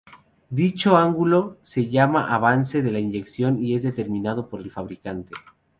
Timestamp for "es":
3.75-3.83